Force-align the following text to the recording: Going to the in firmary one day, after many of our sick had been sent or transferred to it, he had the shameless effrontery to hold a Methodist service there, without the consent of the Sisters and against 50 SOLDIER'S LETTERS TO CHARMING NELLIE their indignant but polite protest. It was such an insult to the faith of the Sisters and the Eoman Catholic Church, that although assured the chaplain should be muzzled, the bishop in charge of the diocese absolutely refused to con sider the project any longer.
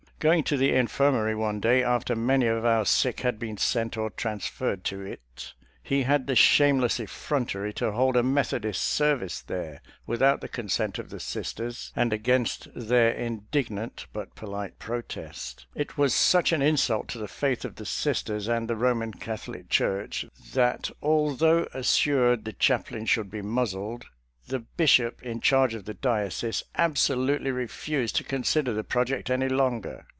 Going 0.21 0.43
to 0.43 0.55
the 0.57 0.71
in 0.71 0.85
firmary 0.85 1.35
one 1.35 1.59
day, 1.59 1.81
after 1.81 2.15
many 2.15 2.45
of 2.45 2.63
our 2.63 2.85
sick 2.85 3.21
had 3.21 3.39
been 3.39 3.57
sent 3.57 3.97
or 3.97 4.11
transferred 4.11 4.83
to 4.83 5.01
it, 5.01 5.55
he 5.81 6.03
had 6.03 6.27
the 6.27 6.35
shameless 6.35 6.99
effrontery 6.99 7.73
to 7.81 7.91
hold 7.93 8.15
a 8.15 8.21
Methodist 8.21 8.83
service 8.83 9.41
there, 9.41 9.81
without 10.05 10.39
the 10.39 10.47
consent 10.47 10.99
of 10.99 11.09
the 11.09 11.19
Sisters 11.19 11.91
and 11.95 12.13
against 12.13 12.65
50 12.65 12.67
SOLDIER'S 12.81 12.89
LETTERS 12.89 12.89
TO 12.89 12.93
CHARMING 12.93 13.15
NELLIE 13.15 13.15
their 13.15 13.25
indignant 13.25 14.07
but 14.13 14.35
polite 14.35 14.77
protest. 14.77 15.65
It 15.73 15.97
was 15.97 16.13
such 16.13 16.51
an 16.51 16.61
insult 16.61 17.07
to 17.07 17.17
the 17.17 17.27
faith 17.27 17.65
of 17.65 17.77
the 17.77 17.85
Sisters 17.87 18.47
and 18.47 18.67
the 18.67 18.75
Eoman 18.75 19.19
Catholic 19.19 19.69
Church, 19.69 20.23
that 20.53 20.91
although 21.01 21.67
assured 21.73 22.45
the 22.45 22.53
chaplain 22.53 23.07
should 23.07 23.31
be 23.31 23.41
muzzled, 23.41 24.05
the 24.47 24.59
bishop 24.59 25.23
in 25.23 25.39
charge 25.39 25.73
of 25.73 25.85
the 25.85 25.93
diocese 25.95 26.61
absolutely 26.77 27.49
refused 27.49 28.15
to 28.17 28.23
con 28.23 28.43
sider 28.43 28.73
the 28.73 28.83
project 28.83 29.31
any 29.31 29.49
longer. 29.49 30.05